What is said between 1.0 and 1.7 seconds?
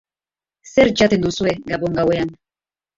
jaten duzue